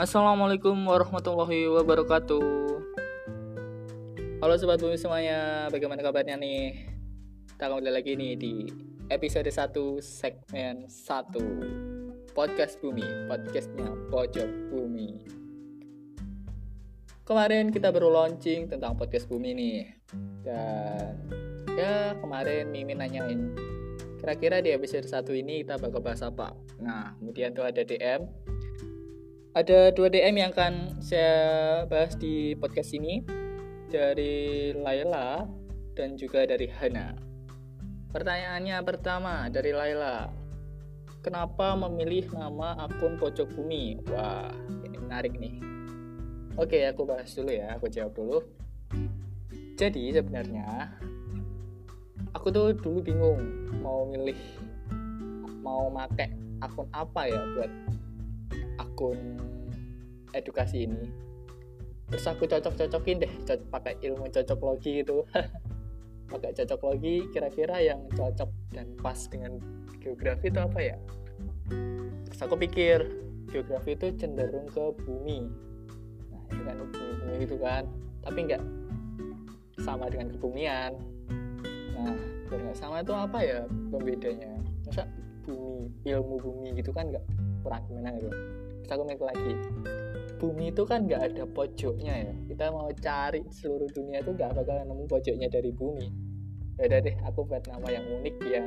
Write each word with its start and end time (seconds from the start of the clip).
Assalamualaikum 0.00 0.72
warahmatullahi 0.88 1.68
wabarakatuh 1.68 2.40
Halo 4.40 4.56
Sobat 4.56 4.80
Bumi 4.80 4.96
semuanya, 4.96 5.68
bagaimana 5.68 6.00
kabarnya 6.00 6.40
nih? 6.40 6.88
Kita 7.44 7.68
kembali 7.68 7.92
lagi 7.92 8.16
nih 8.16 8.32
di 8.32 8.64
episode 9.12 9.52
1 9.52 10.00
segmen 10.00 10.88
1 10.88 12.32
Podcast 12.32 12.80
Bumi, 12.80 13.04
podcastnya 13.28 13.92
Pojok 14.08 14.72
Bumi 14.72 15.20
Kemarin 17.28 17.68
kita 17.68 17.92
baru 17.92 18.08
launching 18.08 18.72
tentang 18.72 18.96
podcast 18.96 19.28
Bumi 19.28 19.52
nih 19.52 19.84
Dan 20.40 21.12
ya 21.76 22.16
kemarin 22.16 22.72
Mimin 22.72 23.04
nanyain 23.04 23.52
Kira-kira 24.16 24.64
di 24.64 24.72
episode 24.72 25.04
1 25.04 25.28
ini 25.44 25.60
kita 25.60 25.76
bakal 25.76 26.00
bahas 26.00 26.24
apa? 26.24 26.56
Nah, 26.80 27.12
kemudian 27.20 27.52
tuh 27.52 27.68
ada 27.68 27.84
DM 27.84 28.49
ada 29.50 29.90
dua 29.90 30.06
DM 30.06 30.38
yang 30.38 30.54
akan 30.54 31.02
saya 31.02 31.34
bahas 31.90 32.14
di 32.14 32.54
podcast 32.54 32.94
ini 32.94 33.26
dari 33.90 34.70
Laila 34.78 35.42
dan 35.98 36.14
juga 36.14 36.46
dari 36.46 36.70
Hana. 36.70 37.18
Pertanyaannya 38.14 38.78
pertama 38.86 39.50
dari 39.50 39.74
Laila. 39.74 40.30
Kenapa 41.20 41.74
memilih 41.76 42.30
nama 42.32 42.78
akun 42.78 43.18
Pojok 43.18 43.50
Bumi? 43.58 43.98
Wah, 44.08 44.54
ini 44.86 44.96
menarik 44.96 45.34
nih. 45.36 45.58
Oke, 46.54 46.86
aku 46.86 47.02
bahas 47.04 47.34
dulu 47.34 47.50
ya, 47.50 47.74
aku 47.74 47.90
jawab 47.90 48.14
dulu. 48.14 48.38
Jadi 49.74 50.14
sebenarnya 50.14 50.94
aku 52.30 52.54
tuh 52.54 52.70
dulu 52.70 53.02
bingung 53.02 53.42
mau 53.82 54.06
milih 54.06 54.38
mau 55.60 55.90
make 55.90 56.30
akun 56.62 56.86
apa 56.94 57.26
ya 57.26 57.40
buat 57.56 57.72
akun 59.00 59.16
edukasi 60.36 60.84
ini. 60.84 61.08
Terus 62.12 62.28
aku 62.28 62.44
cocok-cocokin 62.44 63.24
deh 63.24 63.32
cocok 63.48 63.68
pakai 63.72 63.96
ilmu 64.04 64.28
cocok 64.28 64.60
logi 64.60 65.00
gitu 65.00 65.24
pakai 66.32 66.52
cocok 66.52 66.80
logi 66.84 67.24
kira-kira 67.32 67.80
yang 67.80 68.04
cocok 68.12 68.50
dan 68.76 68.92
pas 69.00 69.16
dengan 69.32 69.56
geografi 70.04 70.52
itu 70.52 70.60
apa 70.60 70.80
ya? 70.84 70.96
Terus 72.28 72.40
aku 72.44 72.60
pikir 72.60 73.08
geografi 73.48 73.96
itu 73.96 74.12
cenderung 74.20 74.68
ke 74.68 74.84
bumi. 75.00 75.48
Nah 76.28 76.40
itu 76.52 76.60
kan 76.60 76.76
bumi-bumi 76.76 77.34
gitu 77.48 77.56
kan. 77.56 77.88
Tapi 78.20 78.38
nggak 78.52 78.62
sama 79.80 80.12
dengan 80.12 80.28
kebumian. 80.28 80.92
Nah 81.96 82.20
biar 82.52 82.76
sama 82.76 83.00
itu 83.00 83.16
apa 83.16 83.38
ya 83.40 83.64
pembedanya? 83.64 84.60
Masa 84.84 85.08
bumi 85.48 85.88
ilmu 86.04 86.36
bumi 86.36 86.76
gitu 86.76 86.92
kan 86.92 87.08
nggak 87.08 87.24
kurang 87.64 87.80
gimana 87.88 88.12
gitu 88.20 88.28
aku 88.94 89.02
mikir 89.06 89.26
lagi. 89.26 89.54
Bumi 90.40 90.72
itu 90.72 90.82
kan 90.88 91.04
nggak 91.04 91.22
ada 91.32 91.44
pojoknya 91.44 92.14
ya. 92.26 92.34
Kita 92.48 92.64
mau 92.72 92.88
cari 92.96 93.44
seluruh 93.52 93.90
dunia 93.92 94.24
itu 94.24 94.32
nggak 94.32 94.56
bakal 94.56 94.76
nemu 94.82 95.04
pojoknya 95.04 95.48
dari 95.52 95.70
bumi. 95.70 96.08
Ya 96.80 96.88
udah 96.88 97.00
deh 97.04 97.16
aku 97.28 97.44
buat 97.44 97.64
nama 97.68 97.86
yang 97.92 98.04
unik 98.08 98.36
yang 98.48 98.66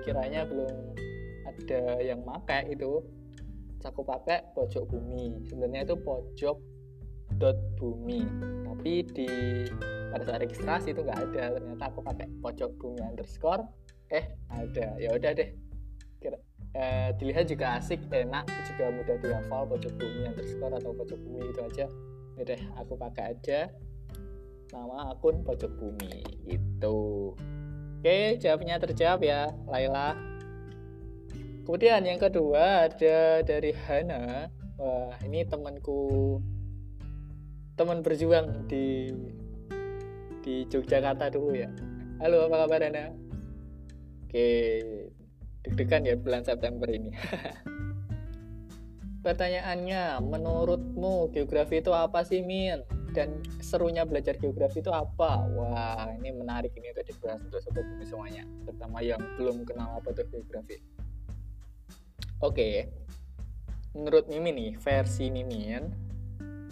kiranya 0.00 0.48
belum 0.48 0.96
ada 1.44 1.82
yang 2.00 2.24
pakai 2.24 2.72
itu. 2.72 3.04
Aku 3.84 4.00
pakai 4.04 4.44
pojok 4.56 4.88
bumi. 4.88 5.44
Sebenarnya 5.48 5.88
itu 5.88 5.96
pojok 6.00 6.56
dot 7.36 7.58
bumi. 7.76 8.24
Tapi 8.64 8.92
di 9.12 9.28
pada 10.10 10.24
saat 10.24 10.40
registrasi 10.40 10.96
itu 10.96 11.04
nggak 11.04 11.20
ada. 11.30 11.56
Ternyata 11.60 11.84
aku 11.92 12.00
pakai 12.00 12.26
pojok 12.40 12.70
bumi 12.80 13.00
underscore 13.04 13.64
eh 14.08 14.36
ada. 14.48 14.96
Ya 14.96 15.12
udah 15.12 15.32
deh 15.36 15.69
eh, 16.74 17.10
dilihat 17.18 17.50
juga 17.50 17.78
asik 17.78 18.06
enak 18.10 18.46
juga 18.70 18.94
mudah 18.94 19.16
dihafal 19.18 19.62
pojok 19.66 19.92
bumi 19.98 20.20
underscore 20.30 20.74
atau 20.78 20.92
pojok 20.94 21.18
bumi 21.18 21.40
itu 21.50 21.60
aja. 21.60 21.86
Ya 22.38 22.42
deh 22.46 22.62
aku 22.78 22.94
pakai 22.94 23.34
aja. 23.34 23.60
Nama 24.70 25.10
akun 25.14 25.42
pojok 25.42 25.72
bumi 25.82 26.22
itu 26.46 26.98
oke 28.00 28.18
jawabnya 28.38 28.78
terjawab 28.78 29.20
ya 29.26 29.50
Laila. 29.66 30.14
Kemudian 31.66 32.02
yang 32.06 32.22
kedua 32.22 32.86
ada 32.86 33.42
dari 33.42 33.74
Hana. 33.74 34.50
Wah 34.80 35.12
ini 35.26 35.44
temanku 35.44 36.38
teman 37.76 38.00
berjuang 38.00 38.70
di 38.70 39.10
di 40.40 40.64
Yogyakarta 40.70 41.34
dulu 41.34 41.52
ya. 41.52 41.68
Halo 42.22 42.46
apa 42.46 42.56
kabar 42.64 42.80
Hana? 42.86 43.04
Oke 44.24 44.46
deg-degan 45.64 46.08
ya 46.08 46.16
bulan 46.16 46.42
September 46.44 46.88
ini. 46.88 47.12
Pertanyaannya 49.20 50.24
menurutmu 50.24 51.28
geografi 51.36 51.84
itu 51.84 51.92
apa 51.92 52.24
sih 52.24 52.40
Min? 52.40 52.80
Dan 53.10 53.42
serunya 53.60 54.06
belajar 54.06 54.38
geografi 54.40 54.80
itu 54.80 54.88
apa? 54.88 55.44
Wah 55.44 56.08
ini 56.16 56.32
menarik 56.32 56.72
ini 56.78 56.94
untuk 56.94 57.04
dibahas 57.10 57.42
untuk 57.44 57.60
sobat 57.60 57.84
bumi 57.84 58.06
semuanya. 58.06 58.48
Terutama 58.64 59.04
yang 59.04 59.20
belum 59.36 59.68
kenal 59.68 60.00
apa 60.00 60.14
itu 60.16 60.24
geografi. 60.32 60.80
Oke. 62.40 62.88
Menurut 63.92 64.30
Mimin 64.30 64.54
nih 64.56 64.72
versi 64.78 65.28
Mimin 65.28 65.90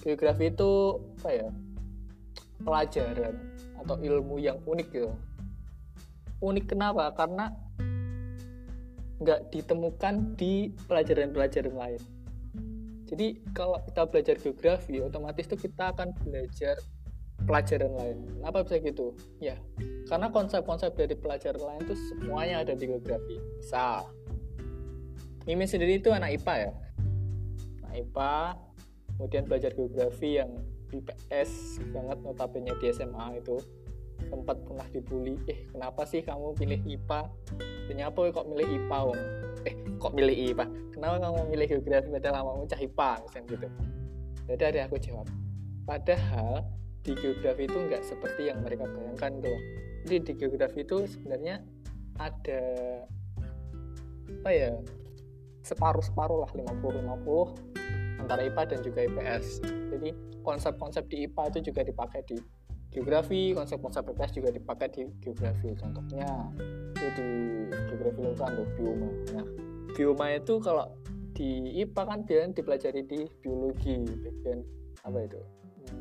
geografi 0.00 0.48
itu 0.48 1.02
apa 1.20 1.30
ya? 1.34 1.48
Pelajaran 2.64 3.34
atau 3.84 4.00
ilmu 4.00 4.40
yang 4.40 4.56
unik 4.64 4.88
gitu. 4.88 5.12
Unik 6.40 6.72
kenapa? 6.72 7.12
Karena 7.12 7.52
nggak 9.18 9.50
ditemukan 9.50 10.38
di 10.38 10.70
pelajaran-pelajaran 10.86 11.74
lain. 11.74 12.02
Jadi 13.08 13.40
kalau 13.56 13.80
kita 13.88 14.02
belajar 14.04 14.34
geografi, 14.36 15.00
otomatis 15.00 15.48
tuh 15.48 15.56
kita 15.56 15.96
akan 15.96 16.12
belajar 16.22 16.76
pelajaran 17.48 17.92
lain. 17.96 18.16
Kenapa 18.38 18.66
bisa 18.68 18.76
gitu? 18.84 19.16
Ya, 19.40 19.56
karena 20.06 20.28
konsep-konsep 20.28 20.92
dari 20.92 21.16
pelajaran 21.16 21.62
lain 21.62 21.80
itu 21.88 21.96
semuanya 22.12 22.62
ada 22.62 22.76
di 22.76 22.84
geografi. 22.84 23.40
Misal, 23.58 24.04
Mimin 25.48 25.64
sendiri 25.64 25.96
itu 25.96 26.12
anak 26.12 26.36
IPA 26.36 26.54
ya. 26.68 26.72
Anak 27.88 27.94
IPA, 28.04 28.34
kemudian 29.16 29.44
belajar 29.48 29.70
geografi 29.72 30.30
yang 30.36 30.50
IPS 30.92 31.80
banget 31.92 32.18
notabene 32.20 32.72
di 32.76 32.86
SMA 32.92 33.40
itu 33.40 33.56
sempat 34.28 34.56
pernah 34.62 34.86
dibully. 34.92 35.34
Eh 35.48 35.66
kenapa 35.72 36.04
sih 36.04 36.20
kamu 36.22 36.54
pilih 36.54 36.80
IPA 36.84 37.20
kenapa 37.88 38.18
kok 38.30 38.46
milih 38.46 38.68
IPA 38.68 38.98
om 39.02 39.20
eh 39.66 39.74
kok 39.98 40.12
milih 40.14 40.36
IPA 40.52 40.64
kenapa 40.94 41.14
kamu 41.24 41.38
milih 41.50 41.66
geografi 41.66 42.08
padahal 42.12 42.34
lama 42.44 42.68
cah 42.68 42.80
IPA 42.80 43.10
misalnya 43.24 43.46
gitu. 43.48 43.68
Jadi 44.48 44.62
ada 44.64 44.78
aku 44.86 44.96
jawab 45.00 45.26
padahal 45.88 46.52
di 47.02 47.12
geografi 47.16 47.62
itu 47.64 47.78
nggak 47.78 48.02
seperti 48.04 48.52
yang 48.52 48.60
mereka 48.60 48.84
bayangkan 48.86 49.32
tuh. 49.40 49.58
Jadi 50.04 50.16
di 50.24 50.32
geografi 50.36 50.84
itu 50.84 50.96
sebenarnya 51.08 51.64
ada 52.18 52.62
apa 54.28 54.50
ya 54.52 54.72
separuh-separuh 55.64 56.46
lah 56.46 56.50
50-50 56.54 58.22
antara 58.22 58.40
IPA 58.44 58.62
dan 58.72 58.80
juga 58.84 59.00
IPS 59.04 59.46
jadi 59.64 60.10
konsep-konsep 60.42 61.04
di 61.12 61.28
IPA 61.28 61.42
itu 61.52 61.58
juga 61.72 61.80
dipakai 61.84 62.20
di 62.24 62.36
geografi 62.88 63.52
konsep-konsep 63.52 64.02
IPS 64.14 64.32
juga 64.40 64.50
dipakai 64.52 64.88
di 64.92 65.02
geografi. 65.20 65.72
Contohnya 65.76 66.28
itu 66.92 67.08
di 67.14 67.28
geografi 67.92 68.18
lautan 68.24 68.50
tuh 68.58 68.68
bioma 68.74 69.10
nah 69.36 69.46
bioma 69.94 70.26
itu 70.34 70.54
kalau 70.60 70.86
di 71.36 71.78
IPA 71.84 72.02
kan 72.02 72.18
biasanya 72.26 72.50
dipelajari 72.56 73.02
di 73.06 73.20
biologi 73.40 73.94
bagian 74.02 74.60
apa 75.06 75.18
itu? 75.22 75.40
Hmm, 75.88 76.00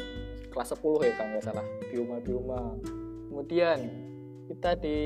kelas 0.49 0.73
10 0.73 1.05
ya 1.05 1.11
kalau 1.13 1.29
nggak 1.37 1.43
salah. 1.45 1.65
Bioma 1.93 2.17
bioma 2.23 2.59
kemudian 3.29 3.79
kita 4.47 4.79
di 4.79 4.97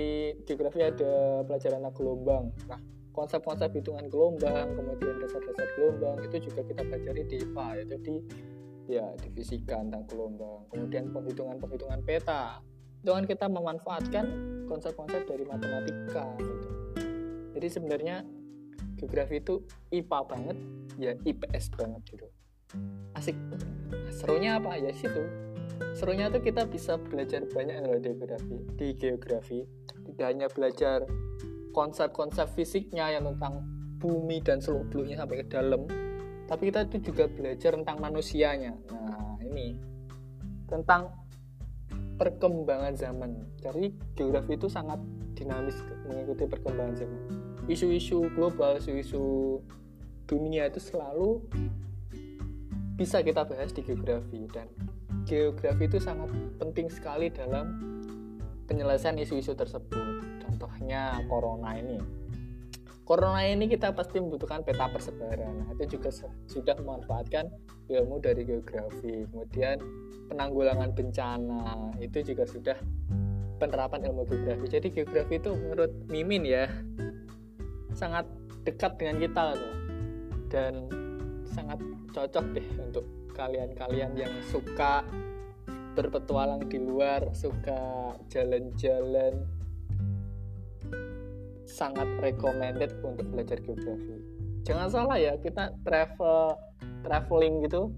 geografi 0.45 0.85
ada 0.85 1.41
pelajaran 1.43 1.83
gelombang 1.91 2.53
nah 2.69 2.79
konsep-konsep 3.11 3.73
hitungan 3.75 4.07
gelombang 4.07 4.71
kemudian 4.77 5.19
dasar-dasar 5.19 5.67
gelombang 5.75 6.17
itu 6.23 6.47
juga 6.47 6.61
kita 6.63 6.81
pelajari 6.87 7.21
di 7.27 7.35
IPA 7.43 7.67
yaitu 7.83 7.97
di 8.05 8.15
ya 8.89 9.05
di 9.19 9.29
fisika 9.33 9.81
tentang 9.81 10.05
gelombang. 10.09 10.65
Kemudian 10.71 11.13
penghitungan-penghitungan 11.13 12.01
peta. 12.05 12.61
Itu 13.01 13.11
kan 13.17 13.25
kita 13.25 13.45
memanfaatkan 13.49 14.25
konsep-konsep 14.69 15.27
dari 15.27 15.43
matematika 15.43 16.23
gitu. 16.39 16.67
jadi 17.51 17.67
sebenarnya 17.67 18.15
geografi 18.95 19.43
itu 19.43 19.61
IPA 19.91 20.19
banget 20.25 20.57
ya 20.95 21.11
IPS 21.27 21.75
banget 21.75 22.01
gitu. 22.15 22.27
Asik. 23.17 23.35
Serunya 24.13 24.61
apa? 24.61 24.79
Ya 24.79 24.95
situ. 24.95 25.27
Serunya 25.91 26.31
tuh 26.31 26.39
kita 26.39 26.63
bisa 26.69 26.95
belajar 26.95 27.43
banyak 27.49 27.83
loh 27.83 27.99
di 27.99 28.15
geografi 28.15 28.55
di 28.79 28.87
geografi. 28.95 29.59
Tidak 30.07 30.25
hanya 30.25 30.47
belajar 30.47 31.03
konsep-konsep 31.75 32.47
fisiknya 32.55 33.11
yang 33.11 33.27
tentang 33.35 33.65
bumi 34.01 34.41
dan 34.41 34.57
seluk 34.57 34.89
beluknya 34.89 35.19
sampai 35.19 35.43
ke 35.43 35.45
dalam 35.51 35.85
tapi 36.51 36.67
kita 36.67 36.83
itu 36.83 37.15
juga 37.15 37.31
belajar 37.31 37.79
tentang 37.79 38.03
manusianya. 38.03 38.75
Nah 38.91 39.39
ini. 39.39 39.79
Tentang 40.67 41.07
perkembangan 42.19 42.91
zaman. 42.91 43.39
Jadi 43.63 43.95
geografi 44.19 44.59
itu 44.59 44.67
sangat 44.67 44.99
dinamis 45.31 45.79
mengikuti 46.03 46.43
perkembangan 46.51 46.95
zaman. 46.99 47.21
Isu-isu 47.71 48.27
global 48.35 48.83
isu-isu 48.83 49.63
dunia 50.27 50.67
itu 50.67 50.83
selalu 50.83 51.39
bisa 52.99 53.23
kita 53.23 53.47
bahas 53.47 53.71
di 53.71 53.87
geografi. 53.87 54.43
Dan 54.51 54.67
geografi 55.23 55.87
itu 55.87 56.03
sangat 56.03 56.35
penting 56.59 56.91
sekali 56.91 57.31
dalam 57.31 57.79
penyelesaian 58.67 59.15
isu-isu 59.15 59.55
tersebut. 59.55 60.43
Contohnya 60.43 61.23
corona 61.31 61.79
ini 61.79 62.20
corona 63.03 63.41
ini 63.43 63.67
kita 63.67 63.91
pasti 63.91 64.21
membutuhkan 64.21 64.61
peta 64.63 64.87
persebaran. 64.87 65.65
Nah, 65.65 65.67
itu 65.75 65.97
juga 65.97 66.09
sudah 66.47 66.75
memanfaatkan 66.79 67.49
ilmu 67.89 68.21
dari 68.21 68.45
geografi. 68.47 69.25
Kemudian 69.27 69.77
penanggulangan 70.31 70.95
bencana 70.95 71.91
itu 71.99 72.23
juga 72.23 72.47
sudah 72.47 72.77
penerapan 73.59 74.09
ilmu 74.09 74.25
geografi. 74.25 74.65
Jadi 74.69 74.87
geografi 74.93 75.37
itu 75.37 75.51
menurut 75.53 75.91
Mimin 76.07 76.45
ya 76.47 76.65
sangat 77.93 78.25
dekat 78.63 78.97
dengan 78.97 79.17
kita 79.21 79.41
loh. 79.57 79.75
Dan 80.51 80.73
sangat 81.47 81.79
cocok 82.11 82.45
deh 82.55 82.67
untuk 82.79 83.05
kalian-kalian 83.35 84.15
yang 84.19 84.33
suka 84.51 85.03
berpetualang 85.91 86.67
di 86.71 86.79
luar, 86.79 87.27
suka 87.35 88.15
jalan-jalan, 88.31 89.43
sangat 91.81 92.05
recommended 92.21 92.93
untuk 93.01 93.25
belajar 93.33 93.57
geografi. 93.65 94.21
Jangan 94.61 94.87
salah 94.93 95.17
ya, 95.17 95.33
kita 95.41 95.73
travel 95.81 96.53
traveling 97.01 97.65
gitu, 97.65 97.89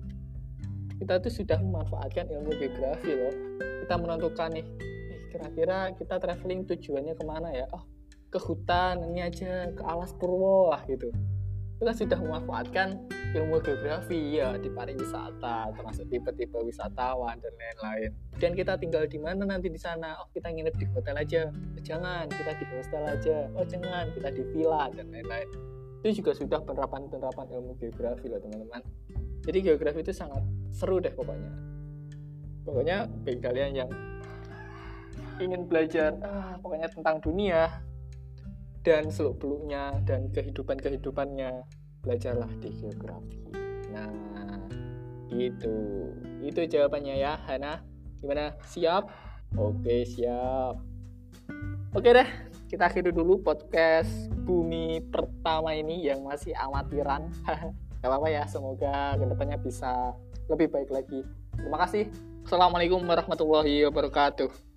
kita 1.04 1.20
tuh 1.20 1.32
sudah 1.32 1.60
memanfaatkan 1.60 2.32
ilmu 2.32 2.56
geografi 2.56 3.12
loh. 3.12 3.36
Kita 3.84 4.00
menentukan 4.00 4.56
nih, 4.56 4.64
eh, 5.12 5.20
kira-kira 5.28 5.92
kita 6.00 6.16
traveling 6.24 6.64
tujuannya 6.64 7.14
ke 7.20 7.24
mana 7.28 7.52
ya? 7.52 7.68
Oh, 7.76 7.84
ke 8.32 8.40
hutan 8.40 9.04
ini 9.12 9.28
aja, 9.28 9.68
ke 9.76 9.84
alas 9.84 10.16
purwo 10.16 10.72
lah 10.72 10.80
gitu 10.88 11.12
kita 11.84 12.08
sudah 12.08 12.20
memanfaatkan 12.24 12.96
ilmu 13.36 13.60
geografi 13.60 14.40
ya 14.40 14.56
di 14.56 14.72
pariwisata 14.72 15.76
termasuk 15.76 16.08
tipe-tipe 16.08 16.56
wisatawan 16.64 17.36
dan 17.44 17.52
lain-lain. 17.60 18.12
Dan 18.40 18.56
kita 18.56 18.80
tinggal 18.80 19.04
di 19.04 19.20
mana 19.20 19.44
nanti 19.44 19.68
di 19.68 19.76
sana? 19.76 20.16
Oh 20.24 20.32
kita 20.32 20.48
nginep 20.48 20.80
di 20.80 20.88
hotel 20.96 21.20
aja. 21.20 21.52
Oh, 21.52 21.82
jangan 21.84 22.32
kita 22.32 22.52
di 22.56 22.66
hostel 22.72 23.04
aja. 23.04 23.38
Oh 23.60 23.68
jangan 23.68 24.16
kita 24.16 24.32
di 24.32 24.48
villa 24.56 24.88
dan 24.96 25.12
lain-lain. 25.12 25.48
Itu 26.00 26.24
juga 26.24 26.32
sudah 26.32 26.64
penerapan-penerapan 26.64 27.46
ilmu 27.52 27.76
geografi 27.76 28.32
loh 28.32 28.40
teman-teman. 28.40 28.82
Jadi 29.44 29.58
geografi 29.60 30.00
itu 30.08 30.16
sangat 30.16 30.40
seru 30.72 31.04
deh 31.04 31.12
pokoknya. 31.12 31.52
Pokoknya 32.64 33.12
bagi 33.28 33.44
kalian 33.44 33.72
yang 33.76 33.92
ingin 35.44 35.68
belajar 35.68 36.16
ah, 36.24 36.56
pokoknya 36.64 36.88
tentang 36.88 37.20
dunia 37.20 37.68
dan 38.84 39.08
seluk 39.08 39.40
beluknya 39.40 39.96
dan 40.04 40.28
kehidupan 40.30 40.76
kehidupannya 40.78 41.64
belajarlah 42.04 42.52
di 42.60 42.70
geografi. 42.76 43.40
Nah 43.96 44.12
gitu. 45.32 45.76
Itu 46.44 46.68
jawabannya 46.68 47.16
ya 47.18 47.40
Hana. 47.48 47.82
Gimana? 48.20 48.54
Siap? 48.68 49.08
Oke 49.56 50.04
siap. 50.04 50.78
Oke 51.96 52.10
deh 52.12 52.28
kita 52.68 52.90
akhiri 52.90 53.14
dulu 53.14 53.38
podcast 53.46 54.10
bumi 54.44 55.00
pertama 55.14 55.78
ini 55.78 56.04
yang 56.04 56.26
masih 56.26 56.52
amatiran. 56.58 57.30
Gak 58.04 58.10
apa-apa 58.12 58.28
ya 58.28 58.44
semoga 58.50 59.16
ke 59.16 59.24
depannya 59.24 59.58
bisa 59.62 60.12
lebih 60.52 60.68
baik 60.74 60.92
lagi. 60.92 61.24
Terima 61.56 61.80
kasih. 61.80 62.12
Assalamualaikum 62.44 63.00
warahmatullahi 63.08 63.88
wabarakatuh 63.88 64.73